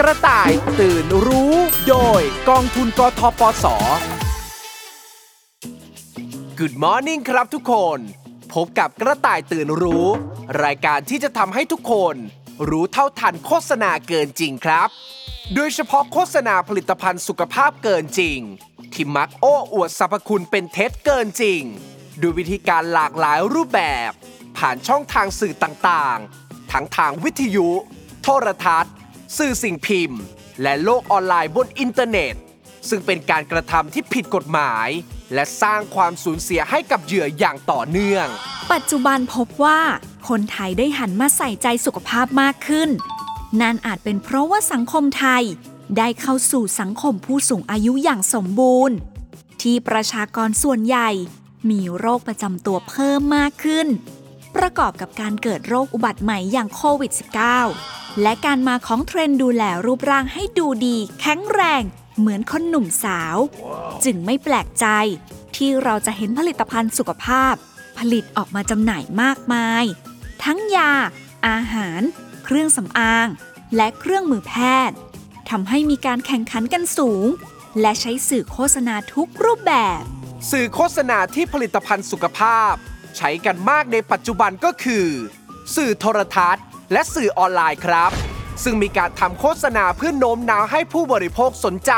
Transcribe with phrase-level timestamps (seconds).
[0.00, 1.54] กระต่ายตื่นรู้
[1.88, 3.66] โดยกองทุนกทปส
[6.58, 7.98] Good Morning ครับทุกคน
[8.54, 10.06] พบกับกระต่ายตื่นรู้
[10.64, 12.14] รายการที่จะทำให้ทุกคน
[12.68, 14.88] รู้เท่าทันโฆษณาเกินจริงครับ
[15.54, 18.38] โดยเฉพาะโฆษณาผลิตภัณฑ์สุขภาพเกินจริง
[18.92, 21.62] ที่มักโอ้อวดสรรพคุณเป็นเท็จเกินจริง
[22.20, 24.10] ด้วยวิธีการหลากหลายรูปแบบ
[24.56, 27.68] ผ่านช่องทางสื่อต่างๆ ทั้งทางวิทยุ
[28.22, 28.94] โทรทัศน์
[29.38, 30.20] สื่อสิ่งพิมพ์
[30.62, 32.34] และโลกออนไลน์บนอินเทอร์เน็ต
[32.88, 34.88] ซึ่งเป็นการกระทำที่ผิดกฎหมาย
[35.34, 38.26] และสร้างความสูญเสียให้กับเหยื่ออย่างต่อเนื่อง
[38.72, 39.80] ปัจจุบันพบว่า
[40.28, 42.90] คนไทยได้หันมาใส่ใจสุขภาพมากขึ้น
[43.60, 45.42] นั่นอาจเป็นเพราะว่าสังคมไทย
[45.98, 48.96] ได้เข้าสู่สังคมผู้สูงอายุอย่างสมบูรณ์
[49.62, 51.10] ที่ประชากรส่วนใหญ่
[51.70, 53.86] มีโรคประจำตัวเพิ่มมากขึ้น
[54.56, 57.12] ประกอบกับการเกิดโรคอุบัติใหม่อย่างโควิด
[57.66, 61.82] -19 และการมาของเทรนด์ดูแลรูปร่างให้ดูดี แข็งแรง
[62.18, 63.36] เหมือนคนหนุ่มสาว
[64.04, 64.86] จึงไม่แปลกใจ
[65.56, 67.54] ที่เราจะเห็นผลิตภัณฑ์สุขภาพ
[67.98, 69.84] ผลิตออกมาจำหน่ายมากมาย
[70.44, 70.92] ทั้งยา
[71.48, 72.00] อาหาร
[72.44, 73.28] เครื่องสำอาง
[73.76, 74.54] และเครื่องมือแพ
[74.88, 74.96] ทย์
[75.50, 77.26] ทำให้มีการแข่งขันกันสูง
[77.80, 80.02] และใช้สื่อโฆษณาทุกรูปแบบ
[80.50, 82.74] สื่อโฆษณาที่ผลิตภัณฑ์สุขภาพ
[83.16, 85.06] ใช้กันมากในปัจจุบันก็คือ
[85.76, 88.12] สื่อโทรทัศน์ และสื่อออนไลน์ครับ
[88.64, 91.92] ซึ่งมีการทำโฆษณาเพื่อโน้มน้าวให้ผู้บริโภคสนใจ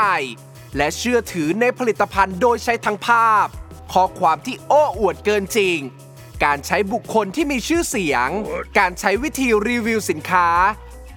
[0.77, 3.45] และเชื่อถือในผลิตภัณฑ์โดยใช้ทั้งภาพ
[3.93, 5.77] ข้อความที่โอ้อวดเกินจริง
[6.45, 8.29] การใช้บุคคลที่มีชื่อเสียง
[8.79, 10.47] การใช้วิธีรีวิวสินค้า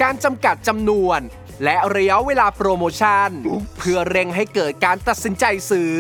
[0.03, 1.21] การจำกัดจำนวน
[1.65, 3.31] และระยะเวลาโปรโมชั่น
[3.79, 5.95] เพื่อเร่งให้เกิดการตัดสินใจซื้อ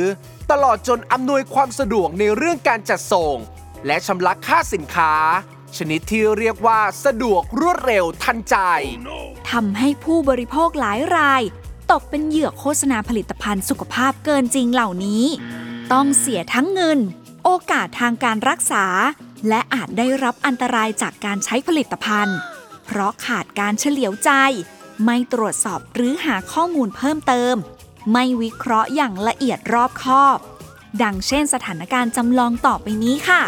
[0.50, 3.36] ตลอดจนอำนวยความสะดวกในเรื่องการจัดส่ง
[3.86, 5.12] และชำระค่าสินค้า
[5.76, 8.56] ชนิดที่เรียกว่าสะดวกรวดเร็วทันใจ
[9.50, 11.42] ทำให้ผู้บริโภคหลายราย
[11.92, 15.24] ตกเป็นเหยื่อโฆษณาผลิตภัณฑ์สุขภาพเกินจริงเหล่านี้
[15.92, 16.98] ต้องเสียทั้งเงิน
[17.44, 18.84] โอกาสทางการรักษา
[19.48, 22.38] และอาจได้รับอันตรายจากการใช้ผลิตภัณฑ์
[22.84, 24.30] เพราะขาดการเฉลียวใจ
[25.04, 27.54] ไม่ตรวจสอบหรือหาข้อมูลเพิ่มเติม
[28.12, 30.38] ไม่วิเคราะห์อย่างละเอียดรอบคอบ
[31.02, 33.42] ดังเช่นสถานการณ์จำลองต่อไปนี้ค่ะ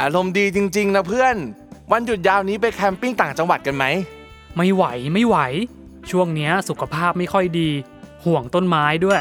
[0.00, 1.36] อารมณ์ดีจริง ๆ นะเพื่อน
[1.92, 3.84] วันหยุดยาวนี้ไปแคมปิ้งต่างจังหวัดกันไหม
[4.56, 5.36] ไม่ไหวไม่ไหว
[6.10, 7.70] ช่วงเนี้ยสุขภาพไม่ค่อยดี
[8.24, 9.20] ห่วงต้นไม้ด้วย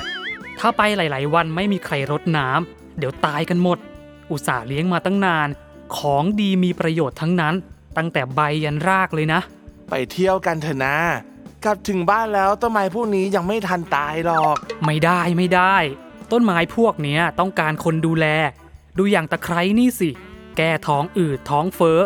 [0.60, 3.78] ถ้าไปหลาย ๆ วันไม่มีใครรดน้ำเดี๋ยวตายกันหมด
[4.32, 5.48] อุตส่าห์เลี้ยงมาตั้งนาน
[5.98, 7.56] ของดีมีประโยชน์ทั้งนั้น
[7.98, 9.40] ตั้งแต่ใบยันรากเลยนะ
[9.90, 10.96] ไปเที่ยวกันเถอะนะ
[11.68, 15.76] กลับถึงบ้านแล้วต้นไม้พวกนี้ยังไม่ทันตายหรอก ไม่ได้ไม่ได้
[16.32, 18.26] ต้นไม้พวกเนี้ยต้องการคนดูแล
[18.98, 20.10] ดูอย่างตะไคร้นี่สิ
[20.58, 22.00] แก้ท้องอืดท้องเฟ้อ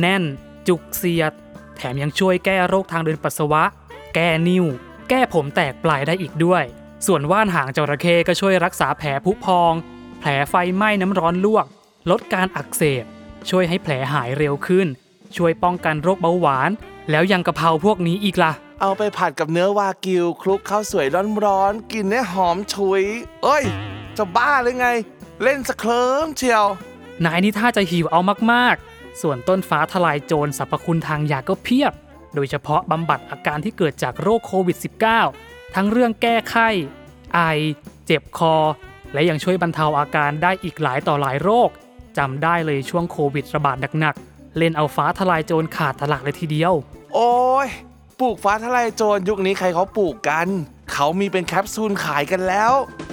[0.00, 0.22] แน่น
[0.68, 1.32] จุกเสียด
[1.76, 3.64] แถมยังช่วยแก้โรคทางเดินปัสสาวะ
[4.14, 4.66] แก้นิ่ว
[5.08, 6.64] แก้ผมแตกปลายได้อีกด้วย
[7.06, 9.72] ส่วนว่านหางจระเข้ก็ช่วยรักษาแผลผุพอง
[10.20, 11.66] แผลไฟไหม้น้ำร้อนลวก
[12.10, 13.04] ลดการอักเสบ
[13.50, 14.88] ช่วยให้แผลหายเร็วขึ้น
[15.36, 16.70] ช่วยป้องกันโรคเบาหวาน
[17.10, 21.06] แล้วยังกะเพราพวกนี้อีกล่ะ เอาไปผัดกับเนื้อวากิวคลุกข้าวสวย
[21.44, 23.02] ร้อนๆกินให้หอมฉุย
[23.44, 23.64] เอ้ย
[24.16, 24.88] จะบ้าหรือไง
[25.42, 26.66] เล่นสะเคลิ้มเชียว
[27.24, 28.20] นายนี่ถ้าจะหิวเอา
[28.52, 31.92] มากๆ ส่วนต้นฟ้าทลายโจรสรรพคุณทางยาก็เพียบ
[32.34, 34.76] โดยเฉพาะบำบัดอาการที่เกิดจากโรคโควิด
[35.24, 36.68] -19 ทั้งเรื่องแก้ไข้
[37.34, 37.40] ไอ
[38.06, 38.56] เจ็บคอ
[39.12, 41.70] และยังช่วยบรรเทาอาการได้อีกหลายต่อหลายโรค
[42.18, 46.72] จำได้เลยช่วงโควิดระบาดหนักๆ เล่นเอาฟ้าทลายโจรขาดตลาดเลยทีเดียว
[47.14, 47.32] โอ้
[47.66, 47.68] ย
[48.20, 50.48] ปลูกฟ้าทลายโจรยุคนี้ใครเขาปลูกกัน
[50.92, 52.72] เขามีเป็นแคปซูลขายกันแล้ว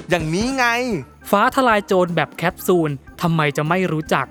[0.09, 0.65] อย่างนี้ไง
[1.31, 2.89] ฟ้าทลายโจรแบบแคปซูล
[3.21, 4.25] ทำไมจะไม่รู้จัก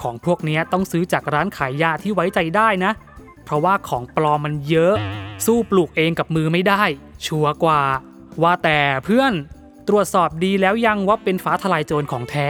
[0.00, 2.92] ของพวกเนี้ยต้องซื้อจากร้านขายยาที่ไว้ใจได้นะ
[3.44, 4.94] เพราะว่าของปลอมมันเยอะ
[5.46, 6.82] สู้ปลูกเองกับมือไม่ได้
[7.26, 7.82] ชัวร์กว่า
[8.42, 9.32] ว่าแต่เพื่อน
[9.88, 12.48] ตรวจสอบดีแล้วยังว่าเป็นฟ้าทลายโจรของแท้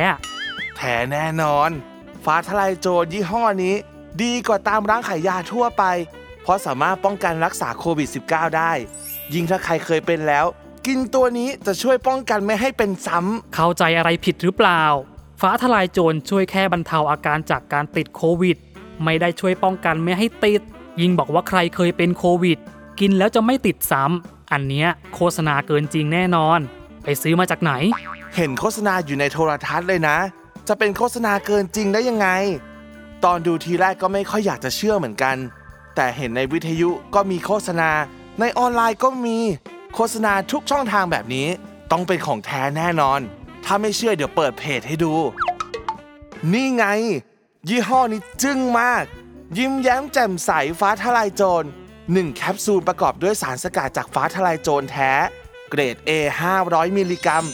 [0.77, 1.71] แท้แน่นอน
[2.25, 3.75] ฟ้าทลายโจรยี่ห้อนี้
[4.23, 5.85] ดีกว่าตามร้านขายยาทั่วไป
[6.43, 8.73] เพราะสามารถป้องกันรักษาโควิด -19 ได้
[9.35, 10.47] ยิ่งถ้าใครเคยเป็นแล้ว
[10.87, 14.83] กินตัวนี้จะช่วยป้องกันไม่ให้เป็นซ้ำ เข้าใจอะไรผิดหรือเปล่า
[15.41, 18.57] ฟ้าทลายโจรช่วยแค่บรรเทาอาการจากการติดโควิด
[19.05, 20.61] ไม่ได้ช่วยป้องกันไม่ให้ติด
[21.01, 22.59] ยิ่งบอกว่าใครเคยเป็นโควิด
[23.01, 26.59] กินแล้วจะไม่ติดซ้ำอันเนี้ยโฆษณาเกินจริงแน่นอน
[27.05, 27.73] ไปซื้อมาจากไหน
[28.37, 30.17] เห็นโฆษณาอยู่ในโทรทัศน์เลยนะ
[30.69, 32.29] จะเป็นโฆษณาเกินจริงได้ยังไง
[33.25, 35.37] ตอนดูทีแรกก็ไม่ค่อยอยากจะเชื่อเหมือนกัน
[35.95, 37.91] แต่เห็นในวิทยุก็มีโฆษณา
[38.41, 39.39] ในออนไลน์ก็มี
[39.95, 41.49] โฆษณาทุกช่องทางแบบนี้
[41.91, 43.21] ต้องเป็นของแท้แน่นอน
[43.65, 45.13] ถ้าไม่เชื่อเดี๋ยวเปิดเพจให้ดู
[46.53, 46.85] นี่ไง
[47.69, 49.05] ยี่ห้อนี้จึ้งมาก
[49.59, 50.51] ยิ้มแย้มแจ่มใส
[50.81, 51.69] ฟ้าทลายโจร
[52.01, 55.11] 1แคปซูลประกอบด้วยสารสกัดจากฟ้าทลายโจรแท้
[55.71, 56.11] เกรด A
[56.55, 57.45] 500 มิลลิกรัม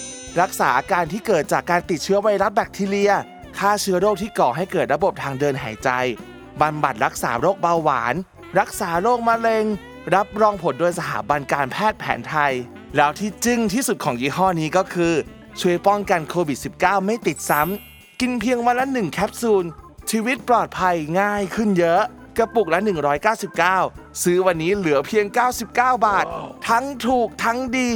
[0.40, 3.12] รักษาอาการที่เกิดจากการติดเชื้อไวรัสแบคทีเรีย
[3.58, 5.90] ฆ่าเชื้อโรคที่ก่อให้เกิดระบบทางเดินหายใจ
[6.60, 8.14] บำบัดรักษาโรคเบาหวาน
[8.58, 9.64] รักษาโรคมะเร็ง
[10.14, 12.52] รับรองผลโดยสถาบันการแพทย์แผนไทย
[12.96, 15.14] แล้วที่จึ้งที่สุดของยี่ห้อนี้ก็คือ
[15.60, 19.64] ช่วยป้องกันโควิด -19 ไม่ติดซ้ำ กินเพียงวันละหนึ่งแคปซูล
[20.10, 22.02] ชีวิตปลอดภัยง่ายขึ้นเยอะ
[22.38, 22.80] กระปุกละ
[23.50, 25.26] 199 ซื้อวันนี้เหลือเพียง
[25.60, 26.24] 99 บาท
[26.68, 27.88] ทั้งถูกทั้งดี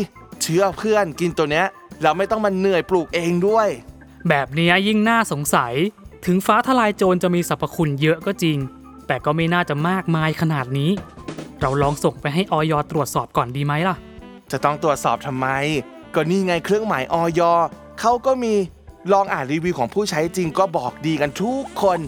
[0.42, 1.66] เชื่อเพื่อนกินตัวเนี้ย
[2.02, 3.68] เราไม่ต้องมาเหนื่อยปลูกเองด้วย
[4.28, 5.74] แบบนี้ยยิ่งน่าสงสัย
[6.26, 8.58] ถึงฟ้าทลายโจรจะมีสรรพคุณเยอะก็จริง
[9.06, 10.90] แต่ก็ไม่น่าจะมากมายขนาดนี้
[11.60, 13.96] เราลองส่งไปให้ออยตรวจสอบก่อนดีไหมล่ะ
[14.50, 15.46] จะต้องตรวจสอบทำไม
[16.14, 17.40] ก็นี่ไงเครื่องหมายออย
[18.00, 18.54] เขาก็มี
[19.12, 21.98] ลองอ่านรีวิวของผู้ใช้จริงก็บอกดีกันทุกคน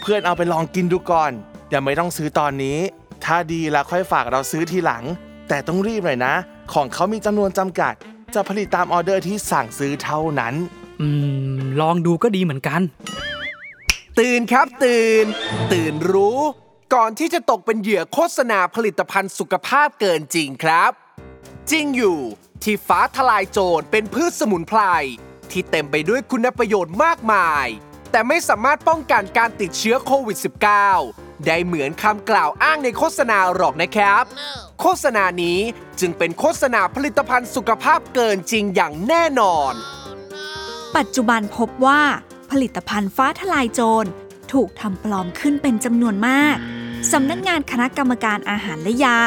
[0.00, 1.32] เพื่อนเอาไปลองกินดูก่อน
[1.70, 2.78] อย่าไม่ต้องซื้อตอนนี้
[3.24, 5.04] ถ้าดีแล้วค่อยฝากเราซื้อทีหลัง
[5.48, 6.34] แต่ต้องรีบหน่อยนะ
[6.72, 7.94] ของเขามีจำนวนจำกัด
[8.34, 10.54] จะผลิตตามออเดอร์ที่สั่งซื้อเท่านั้น
[11.00, 11.08] อื
[11.56, 12.80] ม ลองดูก็ดีเหมือนกัน
[14.18, 15.24] ตื่นครับตื่น
[15.72, 16.40] ตื่นรู้
[16.94, 20.90] ก่อนที่จะตกเป็นเหยื่อโฆษณาผลิตภัณฑ์สุขภาพเกินจริงครับ
[21.70, 22.18] จริงอยู่
[22.62, 24.80] ที่ฟ้าทลายโจรเป็นพืชสมุนไพร
[25.50, 27.66] ที่เต็มไปด้วยคุณประโยชน์มากมาย
[28.10, 30.38] แต่ไม่สามารถป้องกันการติดเชื้อโควิด
[30.92, 34.24] -19 ได้เหมือนคำกล่าวอ้างในโฆษณาหรอกนะครับ
[34.80, 35.58] โฆษณานี้
[36.00, 39.74] จึงเป็นโฆษณาผลิตภัณฑ์สุขภาพเกินจริงอย่างแน่นอน
[40.96, 42.02] ปัจจุบันพบว่า
[42.50, 44.08] ผลิตภัณฑ์ฟ้าทลายโจร
[44.52, 46.56] ถูกทำปลอมขึ้นเป็นจำนวนมาก
[47.12, 49.18] สำนักงานคณะกรรมการอาหารและยา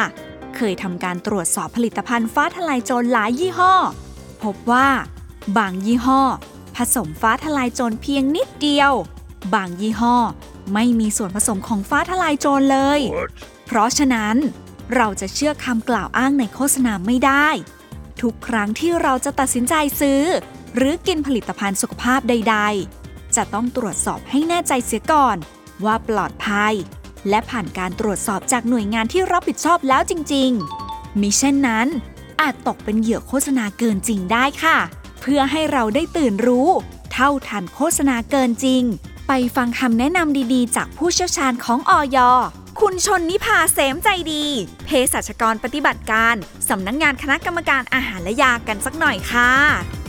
[0.56, 3.74] เคยทำการตรวจสอบผลิตภัณฑ์ฟ้าทลายโจรหลายยี่ห้อ
[4.42, 4.88] พบว่า
[5.58, 6.22] บางยี่ห้อ
[6.76, 8.92] ผสมฟ้าทลายโจรเพียงนิดเดียว
[9.54, 10.16] บางยี่ห้อ
[10.74, 13.00] ไม่มีส่วนผสมของฟ้าทลายโจรเลย
[13.66, 14.36] เพราะฉะนั้น
[14.96, 17.48] เราจะเชื่อคำกล่าวอ้างในโฆษณาไม่ได้
[18.22, 20.22] ทุกครั้งที่เราจะตัดสินใจซื้อ
[20.76, 22.56] หรือกินผลิตภัณฑ์สุขภาพใด
[22.96, 25.36] ๆ จะต้องตรวจสอบให้แน่ใจเสียก่อน
[25.84, 26.74] ว่าปลอดภัย
[27.28, 30.50] และผ่านการตรวจสอบจากหน่วยงานที่รับผิดชอบแล้วจริง
[30.86, 31.86] ๆ มิเช่นนั้น
[32.40, 34.78] อาจตกเป็นเหยื่อโฆษณาเกินจริงได้ค่ะ
[35.20, 36.68] เพื่อให้เราได้ตื่นรู้
[37.12, 38.82] เท่าทันโฆษณาเกินจริง
[39.28, 42.18] ไปฟังคำแนะนำดีๆ จากผู้เชี่ยวชาญของออย
[42.80, 44.44] คุณชนนิพาเสมใจดี
[44.84, 46.34] เภสัชกรปฏิบัติการ
[46.68, 49.99] สำนักงงานคณะกรรมการอาหารและยากันสักหน่อยค่ะ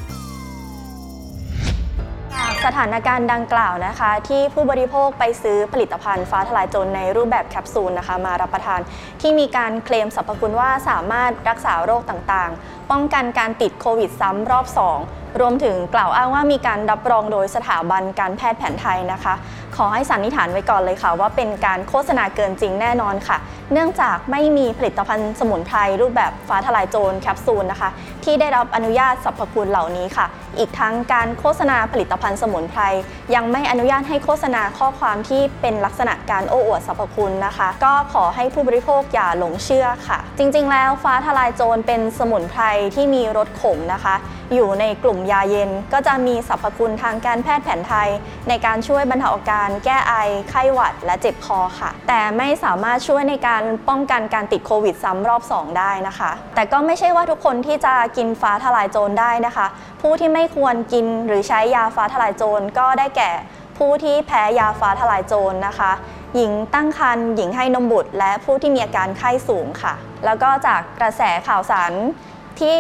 [2.68, 8.80] สถานการณ์ดังกล่าวนะคะ ที่ผู้บริโภคไปซื้อผลิตภัณฑ์ฟ้าทลายโจรในรูปแบบแคปซูลนะคะ มารับประทาน
[9.22, 14.66] ที่มีการเคลมสรรพคุณว่าสามารถรักษาโรคต่างๆ ป้องกันการติดโควิดซ้ำรอบ
[15.04, 19.34] 2 รวมถึงกล่าวอ้างว่ามีการรับรองโดยสถาบันการแพทย์แผนไทยนะคะ
[19.76, 23.38] ขอให้สันนิษฐานไว้ก่อนเลยค่ะ ว่าเป็นการโฆษณาเกินจริงแน่นอนค่ะ
[23.74, 27.90] เนื่องจากไม่มีผลิตภัณฑ์สมุนไพรรูปแบบฟ้าทลายโจรแคปซูลนะคะ
[28.24, 30.26] ที่ได้รับอนุญาตสรรพคุณเหล่านี้ค่ะ
[30.58, 32.82] อีกทั้งการโฆษณาผลิตภัณฑ์สมุนไพร
[33.36, 42.64] ยังไม่อนุญาตให้โฆษณาข้อความที่เป็นลักษณะการโอ้อวดสรรพคุณนะคะ ก็ขอให้ผู้บริโภคอย่าหลงเชื่อค่ะ จริงๆ แล้วฟ้าทลายโจรเป็นสมุนไพร
[42.96, 44.16] ที่มีรสขมนะคะ
[44.56, 48.10] อยู่ในกลุ่มยาเย็นก็จะมีสรรพคุณทางการแพทย์แผนไทย
[48.50, 50.14] ในการช่วยบรรเทาอาการแก้ไอ
[50.50, 59.68] ไข้หวัดและเจ็บคอค่ะ แต่ไม่สามารถช่วยในการป้องกันการติดโควิดซ้ำรอบ 2 ได้นะคะ แต่ก็ไม่ใช่ว่าทุกคนที่จะกินฟ้าทลายโจรได้นะคะ
[60.02, 63.32] ผู้ที่ไม่ควรกินหรือใช้ยาฟ้าทลายโจรก็ได้แก่
[63.78, 65.92] ผู้ที่แพ้ยาฟ้าทลายโจรนะคะ
[66.36, 69.94] หญิงตั้งครรภ์หญิงให้นมบุตร และผู้ที่มีอาการไข้สูงค่ะ
[70.26, 71.92] แล้วก็จากกระแสข่าวสาร
[72.60, 72.78] ที่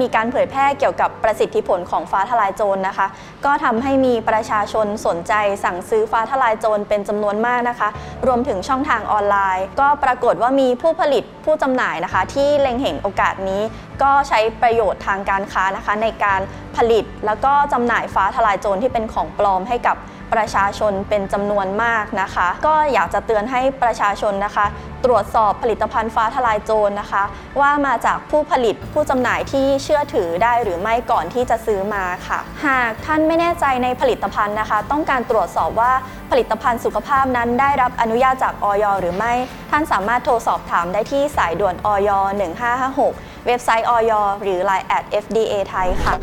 [0.00, 3.06] มีการเผยแพร่เกี่ยวกับประสิทธิผลของฟ้าทลายโจรนะคะ
[3.46, 5.32] ก็ทำให้มีประชาชนสนใจ
[5.64, 7.88] สั่งซื้อฟ้าทลายโจรเป็นจำนวนมากนะคะ
[8.26, 13.62] รวมถึงช่องทางออนไลน์ ก็ปรากฏว่ามีผู้ผลิตผู้จำหน่ายนะคะ ที่เล็งเห็นโอกาสนี้
[14.02, 16.40] ก็ใช้ประโยชน์ทางการค้านะคะ ในการ
[16.76, 19.96] ผลิตแล้วก็จำหน่ายฟ้าทลายโจรที่เป็นของปลอมให้กับ
[20.34, 24.66] ประชาชนเป็นจำนวนมากนะคะ ก็อยากจะเตือนให้ประชาชนนะคะ
[25.04, 27.22] ตรวจสอบผลิตภัณฑ์ฟ้าทลายโจรนะคะ
[27.60, 35.92] ว่ามาจากผู้ผลิตผู้จำหน่ายที่เชื่อถือได้หรือไม่ก่อนที่จะซื้อมาค่ะ หากท่านไม่แน่ใจในผลิตภัณฑ์นะคะ ต้องการตรวจสอบว่า
[36.30, 39.32] ผลิตภัณฑ์สุขภาพนั้นได้รับอนุญาตจากออยหรือไม่
[39.70, 42.10] ท่านสามารถโทรสอบถามได้ที่สายด่วนออย
[42.78, 44.12] 1556 เว็บไซต์ออย
[44.42, 46.14] หรือ Line at FDA ไทยค่ะ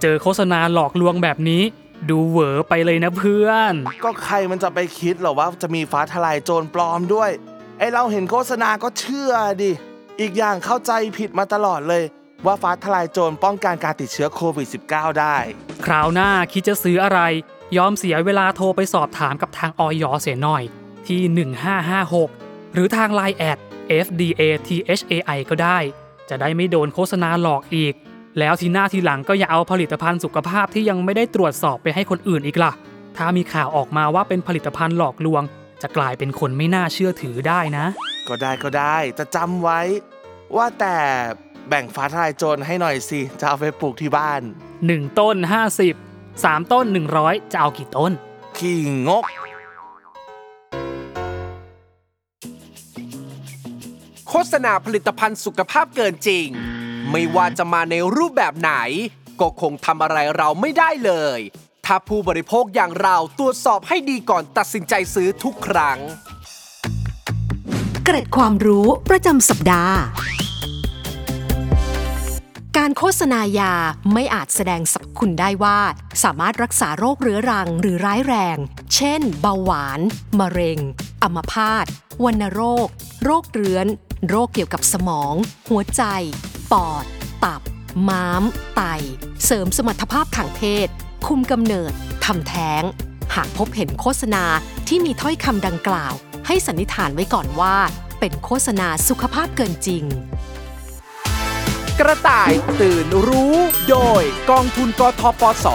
[0.00, 1.62] เจอโฆษณาหลอกลวงแบบนี้
[2.10, 7.30] ดูเหวอไปเลยนะเพื่อน ก็ใครมันจะไปคิดหรอว่าจะมีฟ้าทลายโจรปลอมด้วย
[7.78, 9.32] ไอเราเห็นโฆษณาก็เชื่อ
[9.62, 9.72] ดิ
[10.20, 12.02] อีกอย่างเข้าใจผิดมาตลอดเลย
[12.46, 15.36] ว่าฟ้าทลายโจรป้องกันการติดเชื้อโควิด -19 ได้
[15.84, 17.20] คราวหน้าคิดจะซื้ออะไร
[17.76, 20.62] ยอมเสียเวลาโทรไปสอบถามกับทางออยเสียหน่อย
[21.06, 21.20] ที่
[22.18, 23.58] 1556 หรือทาง Line แอด
[24.06, 25.78] FDA THAI ก็ได้
[26.28, 27.94] จะได้ไม่โดนโฆษณาหลอกอีก
[28.38, 32.72] แล้วทีหน้าทีหลังก็อย่าเอาผลิตภัณฑ์สุขภาพที่ยังไม่ได้ตรวจสอบไปให้คนอื่นอีกล่ะ
[33.16, 35.42] ถ้ามีข่าวออกมาว่าเป็นผลิตภัณฑ์หลอกลวง
[35.82, 37.86] จะกลายเป็นคนไม่น่าเชื่อถือได้นะ
[38.28, 39.80] ก็ได้ก็ได้จะจำไว้
[40.56, 40.98] ว่าแต่
[41.68, 44.42] แบ่งฟ้าทลายโจรให้หน่อยสิจะเอาไปปลูกที่บ้าน
[44.80, 45.36] 1 ต้น
[46.02, 46.86] 50 3 ต้น
[47.18, 48.12] 100 จะเอากี่ต้น
[48.56, 48.78] ขี้
[49.08, 49.24] งก
[54.28, 56.46] โฆษณาผลิตภัณฑ์สุขภาพเกินจริง
[57.10, 58.72] ไม่ว่าจะมาในรูปแบบไหน
[59.40, 61.38] ก็คงทำอะไรเราไม่ได้เลย
[61.86, 65.98] ถ้าผู้บริโภคอย่างเราตรวจสอบให้ดีก่อนตัดสินใจซื้อทุกครั้ง
[68.04, 69.96] เกร็ดความรู้ประจำสัปดาห์
[72.80, 73.74] การโฆษณายา
[74.12, 75.78] ไม่อาจแสดงสรรพคุณได้ว่า
[76.22, 78.56] สามารถรักษาโรคเรื้อรังหรือร้ายแรง
[78.94, 80.00] เช่น เบาหวาน
[80.40, 80.78] มะเร็ง
[81.22, 81.86] อัมพาต
[82.24, 82.88] วัณโรค
[83.24, 83.86] โรคเรื้อน
[84.28, 85.34] โรคเกี่ยวกับสมอง
[85.68, 86.02] หัวใจ
[86.72, 87.04] ปอด
[87.44, 87.62] ตับ
[88.08, 88.42] ม้าม
[88.76, 88.82] ไต
[89.44, 90.88] เสริมสมรรถภาพทางเพศ
[91.26, 91.92] คุมกำเนิด
[92.24, 92.82] ทำแท้ง
[93.34, 94.44] หากพบเห็นโฆษณา
[94.88, 96.12] ที่มีถ้อยคำดังกล่าว
[96.46, 97.76] ให้สันนิษฐานไว้ก่อนว่า
[98.20, 100.04] เป็นโฆษณาสุขภาพเกินจริง
[102.00, 103.54] กระต่ายตื่นรู้
[103.88, 105.66] โดยกองทุนกทปส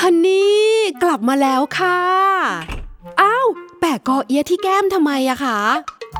[0.06, 0.62] ันนี่
[1.02, 1.98] กลับมาแล้วค่ะ
[3.20, 3.46] อ้าว
[3.80, 5.60] แปะกอเอียที่แก้มทำไมอะคะ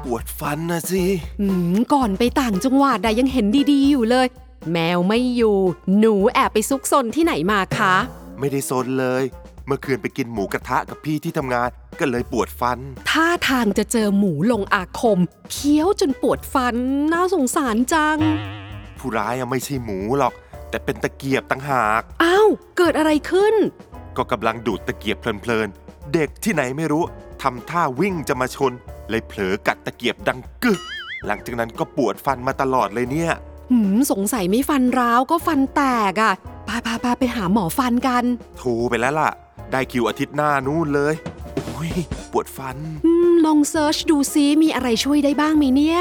[0.04, 1.04] ปวดฟันนะสิ
[1.40, 4.26] อืมก่อนไปต่างจังหวัดอะยังเห็นดีๆอยู่เลย
[4.73, 5.57] แมวไม่อยู่
[5.99, 7.95] หนูแอบไปซุกซนที่ไหนมาคะ
[8.38, 9.23] ไม่ได้ซนเลย
[9.69, 11.69] เมื่อคืนไปกินหมูกระทะกับพี่ที่ทำงาน
[12.01, 12.79] ก็เลยปวดฟัน
[13.11, 15.19] ท่าทางจะเจอหมูลงอาคม
[15.53, 16.75] เคี้ยวจนปวดฟัน
[17.13, 18.19] น่าสงสารจัง
[18.99, 20.35] ผู้ร้ายอะไม่ใช่หมูหรอก
[20.71, 23.55] แต่เป็นตะเกียบตั้งหาก อ้าว เกิดอะไรขึ้น
[24.17, 27.05] ก็กำลังดูดตะเกียบเพลินๆ เด็กที่ไหนไม่รู้
[27.43, 28.73] ทำท่าวิ่งจะมาชน
[29.11, 30.81] เลยเผลอกัดตะเกียบดังกึก
[31.27, 33.33] หลังจากนั้นก็ปวดฟันมาตลอดเลยเนี่ย
[33.71, 35.83] หืม สงสัยไม่ฟันร้าวก็ฟันแต
[36.13, 36.33] กอะ
[36.69, 38.25] พาพาพาไปหาหมอฟันกัน
[38.59, 39.31] โทรไปแล้วล่ะ
[39.73, 41.15] ได้คิวอาทิตย์หน้านู่นเลย
[41.65, 41.93] โอ้ย
[42.33, 46.01] ปวดฟัน อืมลองเซิร์ชดูซิมีอะไรช่วยได้บ้างไหมเนี่ย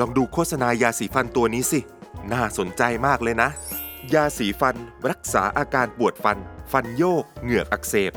[0.00, 1.80] ลองดูโฆษณายาสีฟันตัวนี้สิ
[2.32, 3.50] น่าสนใจมากเลยนะ
[4.14, 4.76] ยาสีฟัน
[5.10, 6.38] รักษาอาการปวดฟัน
[6.72, 8.12] ฟันโยก เหงือกอักเสบ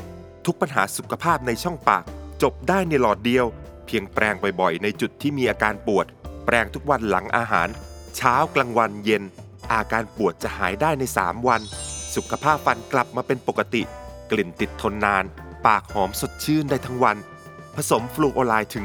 [0.46, 2.04] ทุกปัญหาสุขภาพในช่องปาก
[2.42, 3.46] จบได้ในหลอดเดียว
[3.86, 6.06] เพียงแปรงบ่อยๆ ในจุดที่มีอาการปวด
[6.44, 7.68] แปรงทุกวันหลังอาหาร
[8.16, 9.22] เช้ากลางวันเย็น
[9.72, 11.60] อาการปวดจะหายได้ใน 3 วัน
[12.14, 13.82] สุขภาพฟันกลับมาเป็นปกติ
[14.30, 15.24] กลิ่นติดทนนาน
[15.66, 17.16] ปากหอมสดชื่นได้ทั้งวัน
[17.76, 18.84] ผสมฟลูโอไลด์ถึง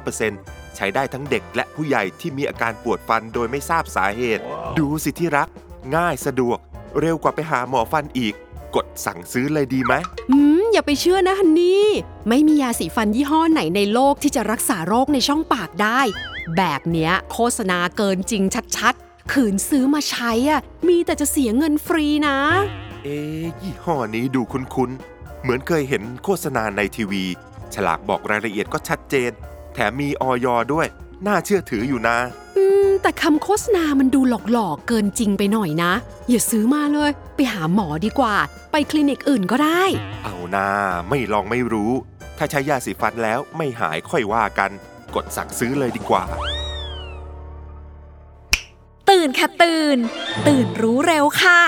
[0.00, 4.42] 99%ใช้ได้ทั้งเด็กและผู้ใหญ่ที่มีอาการปวดฟันโดยไม่ทราบสาเหตุ
[4.78, 5.48] ดูสิที่รัก
[5.96, 6.58] ง่ายสะดวก
[7.00, 8.34] เร็วกว่าไปหาหมอฟันอีก
[8.74, 9.94] กดสั่งซื้อเลยดีไหม
[10.30, 11.86] อืม อย่าไปเชื่อนะฮันนี่
[12.28, 16.00] ไม่มียาสีฟันยี่ห้อไหนในโลกที่จะรักษาโรคในช่องปากได้
[16.56, 18.42] แบบเนี้ยโฆษณาเกินจริง
[18.76, 22.38] ชัดๆขืนซื้อมาใช้อะ มีแต่จะเสียเงินฟรีนะ
[23.04, 27.24] เอ๊ะยี่ห้อนี้ดูคุ้นๆ เหมือนเคยเห็นโฆษณาในทีวี
[27.74, 29.30] ฉลากบอกรายละเอียดก็ชัดเจน
[29.74, 30.86] แถมมีออยด้วย
[31.26, 32.18] น่าเชื่อถืออยู่นะ
[32.56, 34.20] อืม แต่คำโฆษณามันดู
[34.52, 35.92] หลอกๆ เกินจริงไปหน่อยนะ
[36.28, 38.34] อย่าซื้อมาเลย ไปหาหมอดีกว่า
[38.72, 39.82] ไปคลินิกอื่นก็ได้
[40.24, 40.68] เอานา
[41.08, 41.92] ไม่ลองไม่รู้
[42.38, 44.70] ถ้าใช้ยาสีฟันแล้วไม่หายค่อยว่ากัน
[45.14, 46.22] กดสั่งซื้อเลยดีกว่า
[49.10, 49.98] ตื่นค่ะตื่น
[50.48, 51.60] ตื่นรู้เร็วค่ะ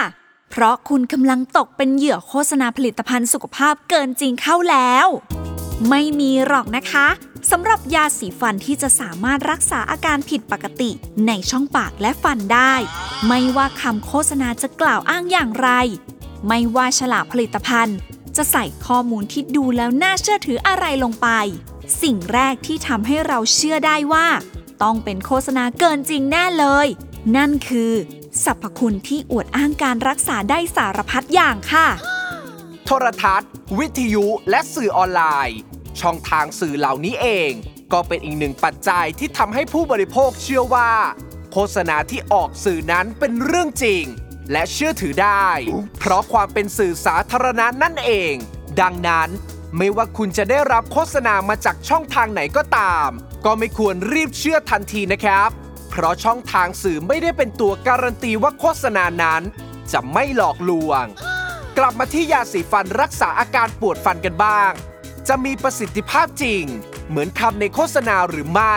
[0.54, 5.06] เพราะคุณกำลังตกเป็นเหยื่อโฆษณาผลิตภัณฑ์สุขภาพเกินจริงเข้าแล้ว
[5.88, 7.06] ไม่มีหรอกนะคะ
[7.50, 10.90] สำหรับยาสีฟันที่จะสามารถรักษาอาการผิดปกติ
[11.26, 12.74] ในช่องปากและฟันได้
[13.26, 15.70] ไม่ว่าคำโฆษณาจะกล่าวอ้างอย่างไร
[16.46, 17.96] ไม่ว่าฉลากผลิตภัณฑ์
[18.36, 21.28] จะใส่ข้อมูลที่ดูแล้วน่าเชื่อถืออะไรลงไป
[22.02, 24.26] สิ่งแรกที่ทำให้เราเชื่อได้ว่า
[24.82, 26.86] ต้องเป็นโฆษณาเกินจริงแน่เลย
[27.36, 27.92] นั่นคือ
[28.44, 31.86] สรรพคุณที่อวดอ้างการรักษาได้สารพัดอย่างค่ะ
[32.84, 35.58] โทรทัศน์ วิทยุ และสื่อออนไลน์
[36.00, 37.50] ช่องทางสื่อเหล่านี้เอง
[37.92, 40.92] ก็เป็นอีกหนึ่งปัจจัยที่ทำให้ผู้บริโภคเชื่อว่า
[41.52, 44.04] โฆษณาที่ออกสื่อนั้นเป็นเรื่องจริง
[44.52, 45.48] และเชื่อถือได้
[45.98, 48.34] เพราะความเป็นสื่อสาธารณะนั่นเอง
[48.80, 49.28] ดังนั้น
[49.76, 53.08] ไม่ว่าคุณจะได้รับโฆษณามาจากช่องทางไหนก็ตาม
[53.44, 55.50] ก็ไม่ควรรีบเชื่อทันทีนะครับ
[55.94, 59.42] เพราะช่องทางสื่อไม่ได้เป็นตัวการันตีว่าโฆษณานั้น
[59.92, 61.04] จะไม่หลอกลวง
[61.78, 64.72] กลับมาที่ยาสีฟันรักษาอาการปวดฟันกันบ้าง
[65.28, 66.64] จะมีประสิทธิภาพจริง
[67.08, 68.76] เหมือนคำในโฆษณาหรือไม่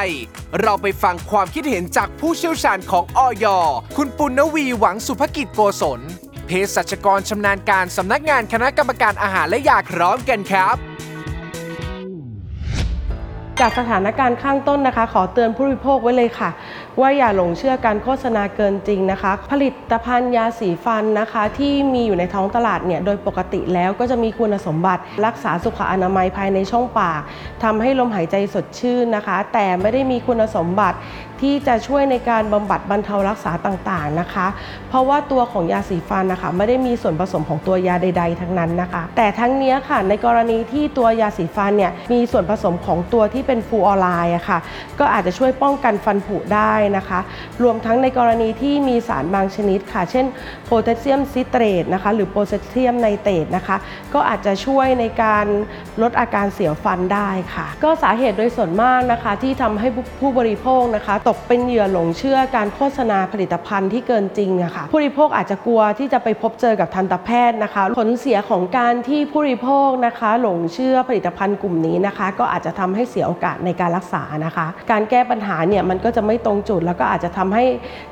[0.62, 3.46] เราไปฟังความคิดเห็นจากผู้เชี่ยวชาญของออย
[3.98, 6.02] คุณปุณณวีหวังสุภกิจโกศล
[6.46, 10.78] เภสัชกรชำนาญการสำนักงานคณะกรรมการอาหารและยาพร้อมกันครับ
[13.60, 16.50] จากสถานการณ์ข้างต้นนะคะ ขอเตือนผู้บริโภคไว้เลยค่ะ
[17.02, 27.22] ว่าอย่าหลงเชื่อการโฆษณาเกินจริงนะคะ ผลิตภัณฑ์ยาสีฟันนะคะ ที่มีอยู่ในท้องตลาดเนี่ยโดยปกติแล้วก็จะมีคุณสมบัติ รักษาสุขอนามัยภายในช่องปาก
[27.64, 30.98] ทำให้ลมหายใจสดชื่นนะคะ แต่ไม่ได้มีคุณสมบัติ
[31.42, 34.48] ที่จะช่วยในการบำบัดบรรเทารักษาต่างๆนะคะ
[34.90, 44.60] เพราะว่าตัวของยาสีฟันนะคะไม่ได้มีส่วนผสมของตัวยาใด ๆ ทั้งนั้นนะคะ แต่ทั้งนี้ค่ะในกรณีที่ตัวยาสีฟันเนี่ยมีส่วนผสมของตัวที่เป็นฟูออไรด์อะค่ะ
[45.00, 47.20] ก็อาจจะช่วยป้องกันฟันผุได้นะคะ
[47.64, 50.26] รวมทั้งในกรณีที่มีสารบางชนิดค่ะ เช่น
[50.66, 53.78] โพแทสเซียมซิเตรตนะคะหรือโพแทสเซียมไนเตรตนะคะ
[54.14, 55.46] ก็อาจจะช่วยในการ
[56.02, 59.88] ลดอาการเสียวฟันได้ค่ะ ก็สาเหตุโดยส่วนมากนะคะที่ทำให้
[60.20, 77.66] ผู้บริโภคนะคะตกเป็นเหยื่อหลงเชื่อการโฆษณาผลิตภัณฑ์ที่เกินจริงอะค่ะผู้บริโภคอาจจะกลัวที่จะไปพบเจอกับทันตแพทย์นะคะ ผลเสียของการที่ผู้บริโภคนะคะ หลงเชื่อผลิตภัณฑ์กลุ่มนี้นะคะ ก็อาจจะทำให้เสียโอกาสในการรักษานะคะ การแก้ปัญหาเนี่ยมันก็จะไม่ตรงจุด แล้วก็อาจจะทำให้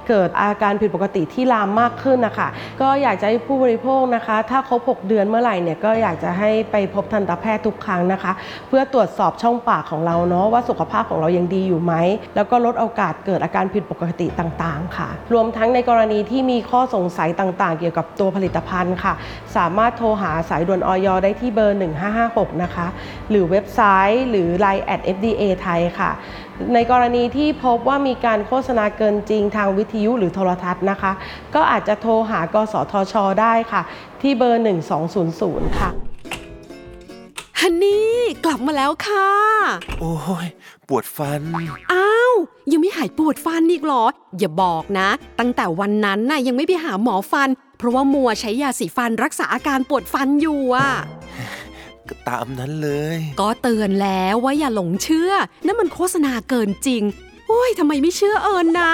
[0.09, 2.47] เกิดอาการผิดปกติที่ลามมากขึ้นนะคะ
[2.81, 8.31] ก็อยากจะให้ผู้บริโภคนะคะ ถ้าครบ6เดือนเมื่อไหร่เนี่ยก็อยากจะให้ไปพบทันตแพทย์ทุกครั้งนะคะ
[8.67, 11.93] เพื่อตรวจสอบช่องปากของเราเนาะว่าสุขภาพของเรายังดีอยู่ไหม
[12.35, 19.13] แล้วก็ลดโอกาสเกิดอาการผิดปกติต่างๆ ค่ะ รวมทั้งในกรณีที่มีข้อสงสัยต่างๆ เกี่ยวกับตัวผลิตภัณฑ์ค่ะ
[19.55, 21.79] สามารถโทรหาสายด่วนออยได้ที่เบอร์
[22.19, 22.87] 1556 นะคะ
[23.29, 23.81] หรือเว็บไซ
[24.13, 26.11] ต์หรือ Line at FDA ไทยค่ะ
[26.73, 31.11] ในกรณีที่พบว่ามีการโฆษณาเกินจริงทางวิทยุหรือโทรทัศน์นะคะ
[31.55, 33.81] ก็อาจจะโทรหากสทช ได้ค่ะ
[34.21, 34.63] ที่เบอร์
[35.19, 35.89] 1200 ค่ะ
[37.59, 39.27] ฮันนี่กลับมาแล้วค่ะ
[39.99, 40.13] โอ้
[40.45, 40.47] ย
[40.89, 41.41] ปวดฟัน
[41.93, 42.33] อ้าว
[42.71, 44.05] ยังไม่หายปวดฟันอีกเหรอ
[44.39, 45.09] อย่าบอกนะ
[45.39, 50.89] ตั้งแต่วันนั้นน่ะยังไม่ไปหาหมอฟัน เพราะว่ามัวใช้ยาสีฟันรักษาอาการปวดฟันอยู่อะ
[52.09, 55.31] ก็ตามนั้นเลย ก็เตือนแล้วว่าอย่าหลงเชื่อ
[55.65, 57.03] นั่นมันโฆษณาเกินจริง
[57.47, 58.93] โอ้ยทำไมไม่เชื่อเอิญนะ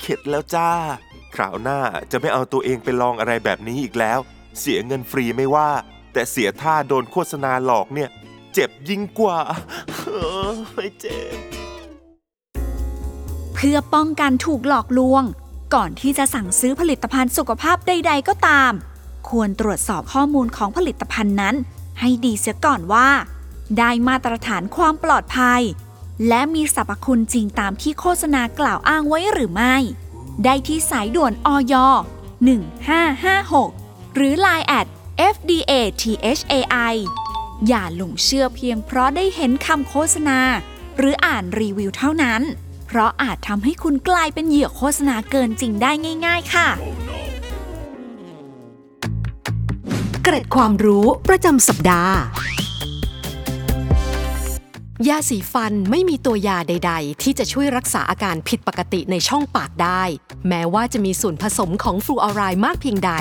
[0.00, 0.70] เข็ดแล้วจ้า
[1.34, 1.78] คราวหน้า
[2.10, 4.18] จะไม่เอาตัวเองไปลองอะไรแบบนี้อีกแล้ว
[4.60, 5.70] เสียเงินฟรีไม่ว่า
[6.12, 8.10] แต่เสียท่าโดนโฆษณาหลอกเนี่ย
[8.54, 9.40] เจ็บยิ่งกว่า
[9.96, 10.08] เอ
[10.48, 11.36] อไม่เจ็บ
[13.54, 15.22] เพื่อป้องกันถูกหลอกลวง
[15.74, 18.72] ก่อนที่จะสั่งซื้อผลิตภัณฑ์สุขภาพใด ๆ ก็ตาม
[19.28, 21.54] ควรตรวจสอบข้อมูลของผลิตภัณฑ์นั้น
[22.00, 23.08] ให้ดีเสียก่อนว่า
[23.78, 25.62] ได้มาตรฐานความปลอดภัย
[26.28, 29.76] และมีสรรพคุณจริงตามที่โฆษณากล่าวอ้างไว้หรือไม่
[30.44, 31.74] ได้ที่สายด่วนอย
[33.34, 34.86] 1556 หรือ Line at
[35.34, 36.94] FDA THAI
[37.68, 40.38] อย่าหลงเชื่อเพียงเพราะได้เห็นคำโฆษณา
[40.98, 42.42] หรืออ่านรีวิวเท่านั้น
[42.86, 45.90] เพราะอาจทำให้คุณกลายเป็นเหยื่อโฆษณาเกินจริงได้
[46.26, 46.68] ง่าย ๆ ค่ะ
[50.22, 52.16] เกร็ดความรู้ประจำสัปดาห์
[55.08, 60.02] ยาสีฟันไม่มีตัวยาใด ๆ ที่จะช่วยรักษาอาการผิดปกติในช่องปากได้
[60.48, 63.12] แม้ว่าจะมีส่วนผสมของฟลูออไรด์มากเพียงใด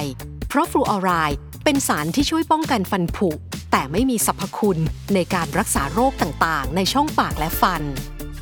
[0.48, 3.30] เพราะฟลูออไรด์ เป็นสารที่ช่วยป้องกันฟันผุ
[3.72, 4.80] แต่ไม่มีสรรพคุณ
[5.14, 7.82] ในการรักษาโรคต่างๆ ในช่องปากและฟัน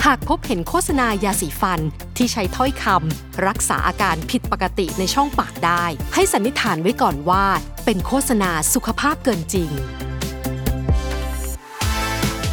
[0.05, 1.79] หากพบเห็นโฆษณายาสีฟัน
[2.17, 7.45] ที่ใช้ถ้อยคำรักษาอาการผิดปกติในช่องปากได้ ให้สันนิษฐานไว้ก่อนว่า
[7.85, 9.69] เป็นโฆษณาสุขภาพเกินจริง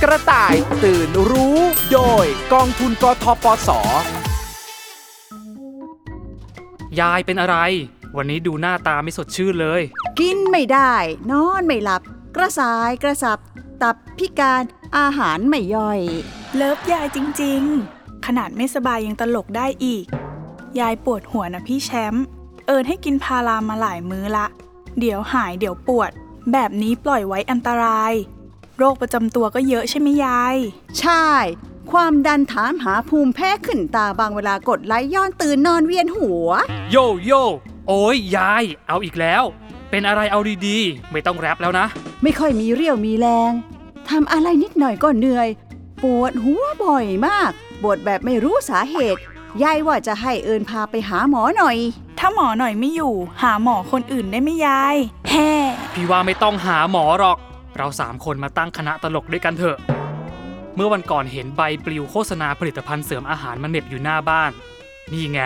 [0.02, 0.54] กระต่าย
[0.84, 1.58] ตื่นรู้
[1.92, 3.68] โดยกองทุนกทปส
[7.00, 7.56] ยายเป็นอะไร
[8.16, 9.82] วันนี้ดูหน้าตาไม่สดชื่นเลย
[10.20, 10.94] กินไม่ได้
[11.30, 12.02] นอนไม่หลับ
[12.36, 13.38] กระสายกระสับ
[13.82, 14.62] ตับพิการ
[14.98, 16.00] อาหารไม่ย่อย
[16.54, 20.04] เลิฟยายจริงๆ ขนาดไม่สบายยังตลกได้อีก
[20.80, 22.24] ยายปวดหัวนะพี่แชมป์
[22.66, 24.46] เอิญให้กินพารามาหลายมื้อละ
[24.98, 26.10] เดี๋ยวหายเดี๋ยวปวด
[26.52, 28.12] แบบนี้ปล่อยไว้อันตราย
[28.78, 30.56] โรคประจำตัวก็เยอะใช่ไหมยาย
[31.00, 31.24] ใช่
[31.90, 36.48] ความดันถามหาภูมิแพ้ขึ้นตาบางเวลากดไลค์ย้อนตื่นนอนเวียนหัว
[36.90, 37.32] โยโย
[37.90, 39.42] โอ้ยยาย เอาอีกแล้ว
[39.90, 41.86] เป็นอะไรเอาดีๆ ไม่ต้องแรปแล้วนะ
[42.22, 43.52] ไม่ค่อยมีเรี่ยวมีแรง
[44.10, 45.48] ทำอะไรนิดหน่อยก็เหนื่อย
[46.02, 47.50] ปวดหัวบ่อยมาก
[47.82, 49.20] ปวดแบบไม่รู้สาเหตุ
[49.62, 51.76] ยายว่าจะให้เอิญพาไปหาหมอหน่อย
[52.18, 54.96] ถ้าหมอหน่อยไม่อยู่ หาหมอคนอื่นได้ไหมยาย
[55.30, 55.50] แฮ่
[55.94, 57.38] พี่ว่าไม่ต้องหาหมอหรอก
[57.76, 59.76] เราสามคนมาตั้งคณะตลกด้วยกันเถอะ
[60.74, 64.50] เมื่อวันก่อนเห็นใบปลิวโฆษณาผลิตภัณฑ์เสริมอาหารมาเหน็บอยู่หน้าบ้าน
[65.12, 65.40] นี่ไง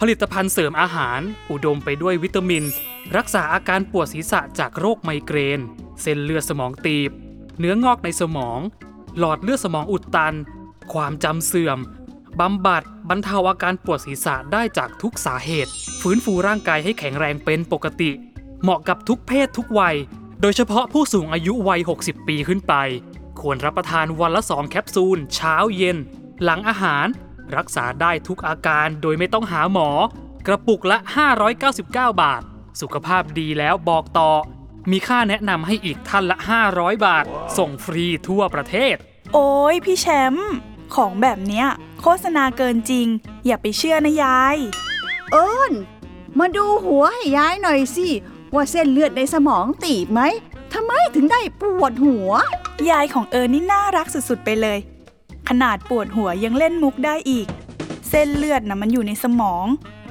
[0.00, 2.64] ผลิตภัณฑ์เสริมอาหาร อุดมไปด้วยวิตามิน
[3.16, 5.60] รักษาอาการปวดศีรษะจากโรคไมเกรน
[6.02, 7.10] เส้นเลือดสมองตีบ
[7.58, 8.58] เนื้องอกในสมอง
[9.18, 10.34] หลอดเลือดสมองอุดตัน
[10.92, 11.78] ความจำเสื่อม
[12.40, 18.10] บำบัดบรรเทาอาการปวดศีรษะได้จากทุกสาเหตุ ฟื้นฟูร่างกายให้แข็งแรงเป็นปกติ
[18.62, 19.96] เหมาะกับทุกเพศทุกวัย
[20.40, 22.74] โดยเฉพาะผู้สูงอายุวัย 60 ปีขึ้นไป
[23.40, 25.96] ควรรับประทานวันละ 2 แคปซูล เช้าเย็น
[26.42, 27.06] หลังอาหาร
[27.56, 29.88] รักษาได้ทุกอาการโดยไม่ต้องหาหมอ
[30.46, 30.98] กระปุกละ
[31.54, 31.88] 599
[32.22, 32.42] บาท
[32.80, 34.30] สุขภาพดีแล้วบอกต่อ
[34.90, 36.36] มีค่าแนะนำให้อีกท่านละ
[36.70, 37.24] 500 บาท
[37.58, 38.94] ส่งฟรีทั่วประเทศ
[39.34, 40.52] โอ้ยพี่แชมป์
[40.94, 41.66] ของแบบเนี้ย
[42.00, 43.06] โฆษณาเกินจริง
[43.46, 44.56] อย่าไปเชื่อนะยาย
[45.32, 45.72] เอิญ
[46.38, 48.08] มาดูหัวให้ยายหน่อยสิ
[48.54, 50.20] ว่าเส้นเลือดในสมองตีบไหม
[50.74, 52.30] ทำไมถึงได้ปวดหัว
[52.90, 54.78] ยายของเอิญนี่น่ารักสุดๆไปเลย
[55.48, 57.46] ขนาดปวดหัวยังเล่นมุกได้อีก
[58.08, 59.66] เส้นเลือดนะมันอยู่ในสมอง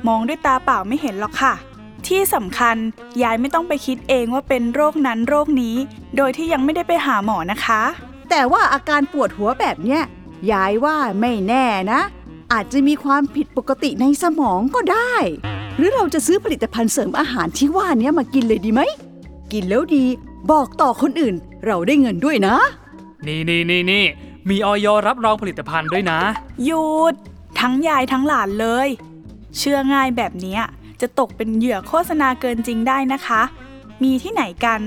[0.07, 1.53] มองด้วยตาเปล่าไม่เห็นหรอกค่ะ
[2.07, 2.75] ที่สำคัญ
[3.23, 5.75] ยายไม่ต้องไปคิดเองว่าเป็นโรคนั้นโรคนี้
[6.17, 7.81] โดยที่ยังไม่ได้ไปหาหมอนะคะ
[8.29, 10.01] แต่ว่าอาการปวดหัวแบบเนี้ย
[10.51, 11.99] ยายว่าไม่แน่นะ
[12.53, 15.15] อาจจะมีความผิดปกติในสมองก็ได้
[15.77, 18.81] หรือเราจะซื้อผลิตภัณฑ์เสริมอาหารที่ว่าเนี้ยมากินเลยดีไหม
[19.51, 20.05] กินแล้วดี
[20.51, 22.55] บอกต่อคนอื่น เราได้เงินด้วยนะ
[23.27, 24.05] นี่นี่นี่นี่
[24.49, 26.19] มีออยรับรองผลิตภัณฑ์ด้วยนะ
[26.65, 27.13] หยุด
[27.59, 28.87] ทั้งยายทั้งหลานเลย
[29.57, 30.61] เชื่อง่ายแบบเนี้ย
[31.01, 33.41] จะตกเป็นเหยื่อโฆษณาเกินจริงได้นะคะ
[34.03, 34.79] มีที่ไหนกัน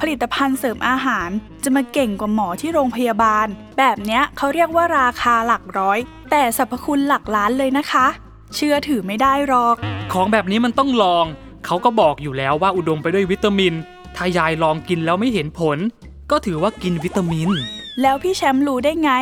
[0.00, 1.28] ผลิตภัณฑ์เสริมอาหาร
[1.64, 3.46] จะมาเก่งกว่าหมอที่โรงพยาบาล
[3.78, 5.98] แบบเนี้ยเขาเรียกว่าราคาหลักร้อย
[6.30, 8.06] แต่สรรพคุณหลักล้านเลยนะคะ
[8.54, 9.76] เชื่อถือไม่ได้หรอก
[10.12, 11.26] ของแบบนี้มันต้องลอง
[11.66, 13.74] เขาก็บอกอยู่แล้วว่าอุดมไปด้วยวิตามิน
[14.16, 15.78] ถ้ายายลองกินแล้วไม่เห็นผล
[16.30, 17.50] ก็ถือว่ากินวิตามิน
[18.02, 19.12] แล้วพี่แชมป์รู้ได้ไง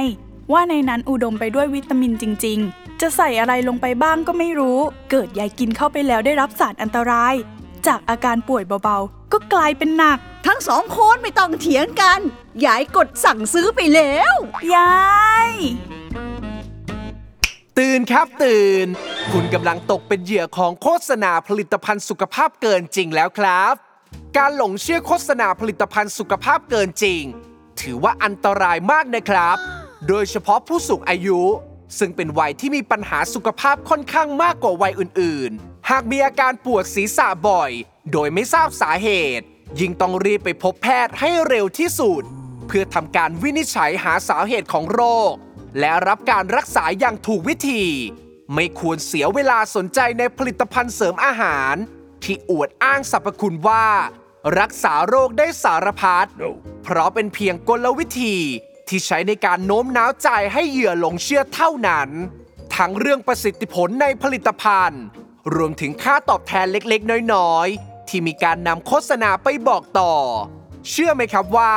[0.53, 4.79] ว่าในนั้นอุดมไปด้วยวิตามินจริง ๆ จะใส่อะไรลงไปบ้างก็ไม่รู้
[5.11, 7.35] เกิดยายกินเข้าไปแล้วได้รับสารอันตราย
[7.87, 12.21] จากอาการป่วยเบาๆ ก็กลายเป็นหนัก ทั้งสองคนไม่ต้องเถียงกัน
[12.67, 14.35] ยายกดสั่งซื้อไปแล้ว
[14.75, 14.97] ยา
[15.49, 15.51] ย
[17.79, 18.87] ตื่นครับตื่น
[19.33, 23.75] คุณกำลังตกเป็นเหยื่อของโฆษณาผลิตภัณฑ์สุขภาพเกินจริงแล้วครับ
[24.37, 27.23] การหลงเชื่อโฆษณาผลิตภัณฑ์สุขภาพเกินจริง
[27.81, 29.57] ถือว่าอันตรายมากนะครับ
[30.09, 31.41] โดยเฉพาะผู้สูงอายุ
[31.99, 37.71] ซึ่งเป็นวัยที่มีปัญหาสุขภาพค่อนข้างมากกว่าวัยอื่น ๆ หากมีอาการปวดศีรษะบ่อย
[38.12, 39.09] โดยไม่ทราบสาเห
[39.39, 39.47] ตุ
[39.81, 42.23] ยิ่งต้องรีบไปพบแพทย์ให้เร็วที่สุด
[42.67, 45.33] เพื่อทำการวินิจฉัยหาสาเหตุของโรค
[45.79, 47.85] และรับการรักษาอย่างถูกวิธี
[48.55, 51.75] ไม่ควรเสียเวลาสนใจในผลิตภัณฑ์เสริมอาหาร
[52.25, 53.87] ที่อวดอ้างสรรพคุณว่า
[54.61, 56.28] รักษาโรคได้สารพัด
[56.82, 58.37] เพราะเป็นเพียงกลวิธี
[58.88, 62.09] ที่ใช้ในการโน้มน้าวใจให้เหยื่อหลงเชื่อเท่านั้น
[62.76, 65.02] ทั้งเรื่องประสิทธิผลในผลิตภัณฑ์
[65.54, 70.14] รวมถึงค่าตอบแทนเล็กๆ น้อยๆ ที่มีการนำโฆษณาไปบอกต่อ
[70.90, 71.74] เชื่อไหมครับว่า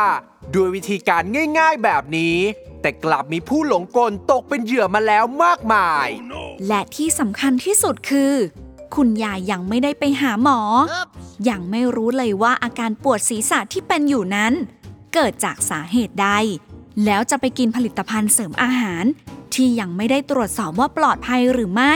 [0.53, 1.23] ด้วยวิธีการ
[1.59, 2.37] ง่ายๆแบบนี้
[2.81, 6.07] แต่กลับมีผู้หลงกลตกเป็นเหยื่อมาแล้วมากมาย
[6.67, 8.33] และที่สำคัญที่สุดคือ
[8.95, 10.59] คุณยายยังไม่ได้ไปหาหมอ
[11.49, 14.53] ยังไม่รู้เลยว่าอาการปวดศีรษะที่เป็นอยู่นั้น
[15.13, 16.29] เกิดจากสาเหตุใด
[17.05, 19.03] แล้วจะไปกินผลิตภัณฑ์เสริมอาหาร
[19.53, 21.93] ที่ยังไม่ได้ตรวจสอบว่าปลอดภัยหรือไม่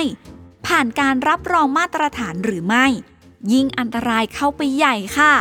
[0.66, 2.86] ผ่านการรับรองมาตรฐานหรือไม่
[3.54, 5.34] ยิ่งอันตรายเข้าไปใหญ่ค่ะ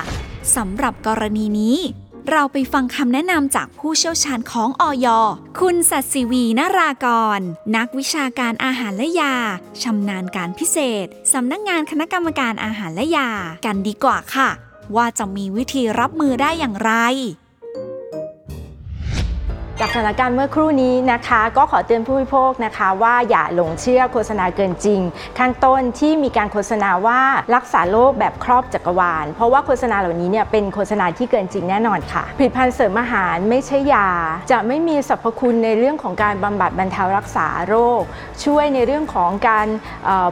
[0.56, 1.76] สำหรับกรณีนี้
[2.30, 5.06] เราไปฟังคำแนะนำจากผู้เชี่ยวชาญของออย
[5.60, 7.06] คุณสัตสิวีนาราก
[7.38, 7.40] ร
[7.76, 9.34] นักวิชาการอาหารและยา
[9.82, 13.30] ชำนาญการพิเศษสำนักงานคณะกรรมการอาหารและยา
[13.66, 14.50] กันดีกว่าค่ะ
[14.96, 16.92] ว่าจะมีวิธีรับมือได้อย่างไร
[19.84, 25.00] จากสถานการณ์เมื่อครู่นี้นะคะ ก็ขอเตือนผู้บริโภคนะคะ ว่าอย่าหลงเชื่อโฆษณาเกินจริง
[25.38, 27.20] ข้างต้นที่มีการโฆษณาว่า
[27.54, 34.08] รักษาโรคแบบครอบจักรวาล เพราะว่าโฆษณาเหล่านี้เนี่ยเป็นโฆษณาที่เกินจริงแน่นอนค่ะผลิตภัณฑ์เสริมอาหารไม่ใช่ยา
[34.50, 38.02] จะไม่มีสรรพคุณในเรื่องของการบำบัดบรรเทารักษาโรค
[38.44, 39.68] ช่วยในเรื่องของการ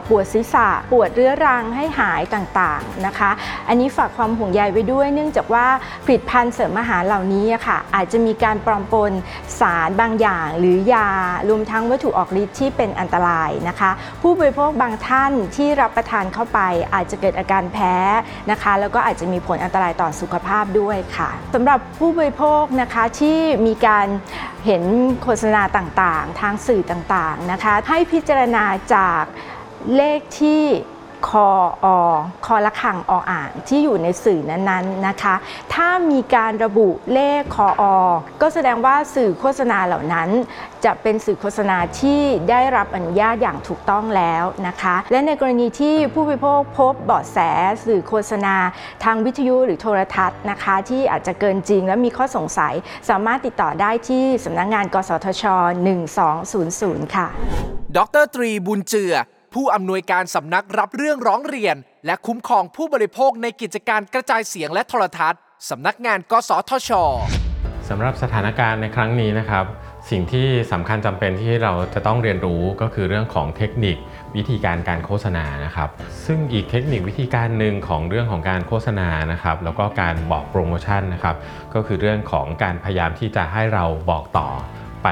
[0.07, 3.31] ปวดศีรษะ ปวดเรื้อรังให้หายต่างๆนะคะ
[3.67, 5.67] อันนี้ฝากความห่วงใยไว้ด้วย เนื่องจากว่า
[6.05, 9.11] ผลิตภัณฑ์เสริมอาหารเหล่านี้ค่ะอาจจะมีการปลอมปน
[9.59, 11.09] สารบางอย่างหรือยา
[11.49, 16.59] รวมทั้งวัตถุออกฤทธิ์ที่เป็นอันตรายนะคะ ผู้บริโภคบางท่านที่รับประทานเข้าไป
[16.93, 17.95] อาจจะเกิดอาการแพ้
[18.51, 24.07] นะคะ แล้วก็อาจจะมีผลอันตรายต่อสุขภาพด้วยค่ะสำหรับผู้บริโภคนะคะที่มีการ
[24.65, 24.83] เห็น
[25.21, 29.23] โฆษณาต่างๆ ทางสื่อต่างๆนะคะ ให้พิจารณาจาก
[29.95, 30.63] เลขที่
[31.27, 31.47] คอ
[31.85, 31.87] อ
[32.45, 35.35] คอละขังออ่างที่อยู่ในสื่อนั้นๆนะคะ
[35.73, 37.83] ถ้ามีการระบุเลขคออ
[38.41, 40.29] ก็แสดงว่าสื่อโฆษณาเหล่านั้น
[40.85, 47.37] จะเป็นสื่อโฆษณาที่ได้รับอนุญาตอย่างถูกต้องแล้วนะคะ และในกรณีที่ผู้บริโภคพบเบาะแส
[47.85, 48.55] สื่อโฆษณา
[49.03, 52.73] ทางวิทยุหรือโทรทัศน์นะคะ ที่อาจจะเกินจริงและมีข้อสงสัย
[53.09, 55.43] สามารถติดต่อได้ที่สำนักงงาน กสทช
[56.29, 57.27] 1200 ค่ะ
[57.97, 59.15] ดรตรีบุญเจือ
[59.53, 66.91] ผู้อำนวยการสำนักรับเรื่องร้องเรียน และคุ้มครองผู้บริโภคในกิจการกระจายเสียงและโทรทัศน์สำนักงานกสทช
[67.89, 69.65] สำหรับสถานการณ์ในครั้งนี้นะครับ
[70.09, 73.97] สิ่งที่สำคัญจำเป็นที่เราจะต้องเรียนรู้ก็คือเรื่องของเทคนิค
[74.35, 75.89] วิธีการการโฆษณานะครับ
[76.25, 81.35] ซึ่งอีกเทคนิควิธีการหนึ่งของเรื่องของการโฆษณานะครับ แล้วก็การบอกโปรโมชั่นนะครับ
[81.73, 84.47] ก็คือเรื่องของการพยายามที่จะให้เราบอกต่อ
[85.03, 85.09] ไป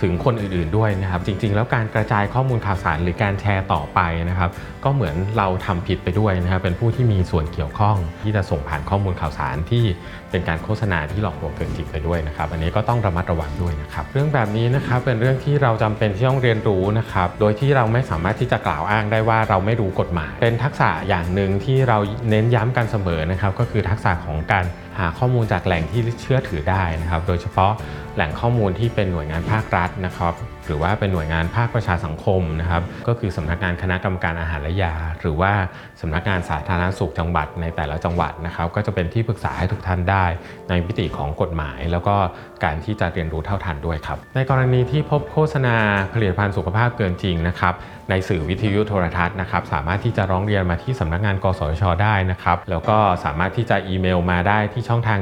[0.00, 4.50] ถึงคนอื่นๆด้วยนะครับ จริง ๆ แล้วการกระจายข้อมูลข่าวสารหรือการแชร์ต่อไปนะครับ
[4.84, 9.84] ก็เหมือนเราทำผิดไปด้วยนะครับ เป็นผู้ที่มีส่วนเกี่ยวข้อง ที่จะส่งผ่านข้อมูลข่าวสารที่
[10.30, 21.98] เป็นการโฆษณาที่หลอกลวงเกินจริงไปด้วยนะครับ อันนี้ก็ต้องระมัดระวังด้วยนะครับ เรื่องแบบนี้นะครับเป็นเรื่องที่เราจำเป็นที่ต้องเรียนรู้นะครับ โดยที่เราไม่สามารถที่จะกล่าวอ้างได้ว่าเราไม่รู้กฎหมาย เป็นทักษะอย่างหนึ่งที่เรา
[22.30, 24.64] เน้นย้ำกันเสมอนะครับ ก็คือทักษะของการ
[24.98, 27.72] หาข้อมูลจากแหล่งที่เชื่อถือได้นะครับ โดยเฉพาะ
[28.14, 30.34] แหล่งข้อมูลที่เป็นหน่วยงานภาครัฐนะครับ
[30.66, 35.52] หรือว่าเป็นหน่วยงานภาคประชาสังคมนะครับ ก็คือสำนักงานคณะกรรมการอาหารและยา หรือว่า
[36.00, 40.24] สำนักงานสาธารณสุขจังหวัดในแต่ละจังหวัดนะครับ ก็จะเป็นที่ปรึกษาให้ทุกท่านได้
[40.68, 42.16] ในมิติของกฎหมาย แล้วก็
[42.64, 45.76] การที่จะเรียนรู้เท่าทันด้วยครับ ในกรณีที่พบโฆษณา
[46.12, 47.74] ผลิตภัณฑ์สุขภาพเกินจริงนะครับ
[48.10, 55.18] ในสื่อวิทยุโทรทัศน์นะครับสามารถที่จะร้องเรียนมาที่สำนักงาน กสชได้นะครับ แล้วก็สามารถที่จะอีเมลมาได้ที่ช่องทาง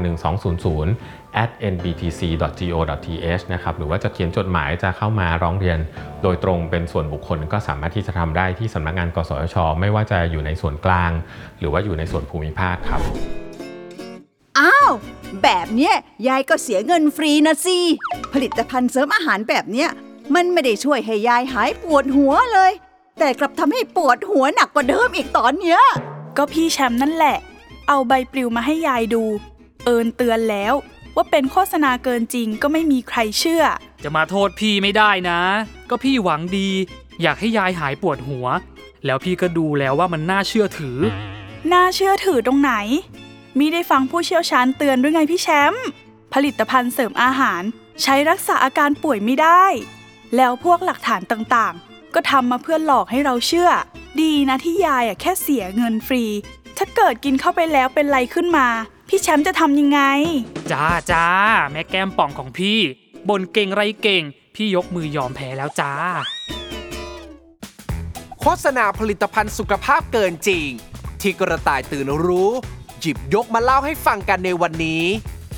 [0.66, 5.78] 1200 at nbtc.go.th นะครับหรือว่าจะเขียนจดหมายจะเข้ามาร้องเรียน
[6.22, 11.10] โดยตรงเป็นส่วนบุคคลก็สามารถที่จะทำได้ที่สำนักงาน กสช ไม่ว่าจะอยู่ในส่วนกลาง
[11.58, 13.00] หรือว่าอยู่ในส่วนภูมิภาคครับ
[14.58, 14.90] อ้าว
[15.42, 15.94] แบบเนี้ย
[16.28, 17.78] ยายก็เสียเงินฟรีนะสิ
[18.32, 19.90] ผลิตภัณฑ์เสริมอาหารแบบเนี้ย
[20.34, 22.72] มันไม่ได้ช่วยให้ยายหายปวดหัวเลย
[23.18, 25.80] แต่กลับทำให้ปวดหัวหนักกว่าเดิมอีกตอนเนี้ย
[26.36, 27.36] ก็พี่แชมป์นั่นแหละ
[27.88, 29.22] เอาใบปลิวมาให้ยายดู
[29.84, 30.74] เอิญเตือนแล้ว
[31.16, 33.64] ว่าเป็นโฆษณาเกินจริงก็ไม่มีใครเชื่อ
[34.02, 35.40] จะมาโทษพี่ไม่ได้นะ
[35.90, 36.68] ก็พี่หวังดี
[37.22, 38.46] อยากให้ยายหายปวดหัว
[39.06, 40.98] แล้วพี่ก็ดูแล้วว่ามันน่าเชื่อถือ
[41.72, 42.72] น่าเชื่อถือตรงไหน
[43.58, 45.86] มีได้ฟังผู้เชี่ยวชาญเตือนด้วยไงพี่แชมป์
[46.34, 47.62] ผลิตภัณฑ์เสริมอาหาร
[48.02, 49.64] ใช้รักษาอาการป่วยไม่ได้
[50.36, 53.70] แล้วพวกหลักฐานต่างๆ ก็ทำมาเพื่อหลอกให้เราเชื่อ
[54.20, 56.24] ดีนะที่ยายอะแค่เสียเงินฟรี
[56.78, 58.68] ถ้าเกิดกินเข้าไปแล้วเป็นไรขึ้นมา
[59.08, 60.00] พี่แชมป์จะทำยังไง
[60.70, 61.26] จ้าจ้า
[61.72, 62.78] แม่แก้มป่องของพี่
[63.28, 64.22] บนเก่งไรเก่ง
[64.54, 65.92] พี่ยกมือยอมแพ้แล้วจ้า
[68.40, 70.66] โฆษณาผลิตภัณฑ์สุขภาพเกินจริง
[71.20, 72.50] ที่กระต่ายตื่นรู้
[73.00, 75.04] หยิบยกมาเล่าให้ฟังกันในวันนี้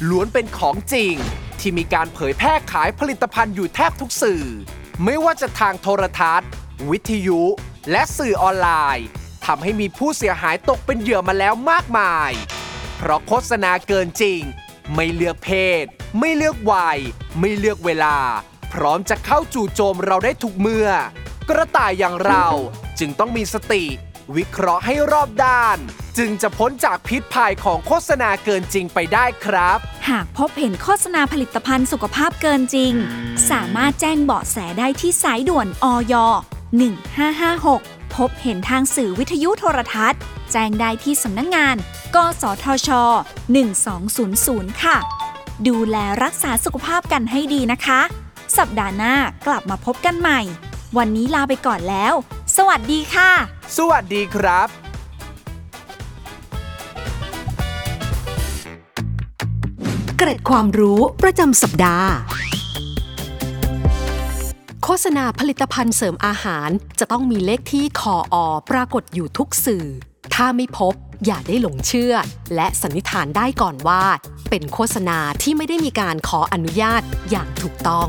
[0.08, 1.14] ล้วนเป็นของจริง
[1.64, 4.44] ที่มีการเผยแพร่ขายผลิตภัณฑ์อยู่แทบทุกสื่อ
[5.04, 6.48] ไม่ว่าจะทางโทรทัศน์
[6.90, 7.42] วิทยุ
[7.90, 9.06] และสื่อออนไลน์
[9.46, 12.30] ทำให้มีผู้เสียหายตกเป็นเหยื่อมาแล้วมากมาย
[12.96, 14.40] เพราะโฆษณาเกินจริง
[14.94, 15.50] ไม่เลือกเพ
[15.82, 15.84] ศ
[16.18, 16.98] ไม่เลือกวัย
[17.40, 18.16] ไม่เลือกเวลา
[18.72, 20.88] พร้อมจะเข้าจู่โจมเราได้ทุกเมื่อ
[21.48, 22.46] กระต่ายอย่างเรา
[22.98, 23.84] จึงต้องมีสติ
[24.36, 25.78] วิเคราะห์ให้รอบด้าน
[26.18, 32.92] จึงจะพ้นจากพิษภัยของโฆษณาเกินจริงไปได้ครับ หากพบเห็นโฆษณาผลิตภัณฑ์สุขภาพเกินจริง
[33.50, 36.14] สามารถแจ้งเบาะแสได้ที่สายด่วนอย
[37.34, 40.20] 1556 พบเห็นทางสื่อวิทยุโทรทัศน์
[40.52, 41.76] แจ้งได้ที่สำนักงงาน
[42.14, 42.88] กสทช
[44.26, 44.96] 1200 ค่ะ
[45.68, 48.00] ดูแลรักษาสุขภาพกันให้ดีนะคะ
[48.58, 49.14] สัปดาห์หน้า
[49.46, 50.40] กลับมาพบกันใหม่
[50.98, 52.14] วันนี้ลาไปก่อนแล้ว
[52.56, 53.30] สวัสดีค่ะ
[53.78, 54.68] สวัสดีครับ
[60.16, 62.10] เกร็ดความรู้ประจำสัปดาห์
[64.84, 68.36] โฆษณาผลิตภัณฑ์เสริมอาหารจะต้องมีเลขที่คออ
[68.70, 69.86] ปรากฏอยู่ทุกสื่อ
[70.34, 70.94] ถ้าไม่พบ
[71.26, 72.14] อย่าได้หลงเชื่อ
[72.54, 74.04] และสันนิษฐานได้ก่อนว่า
[74.50, 78.08] เป็นโฆษณาที่ไม่ได้มีการขออนุญาตอย่างถูกต้อง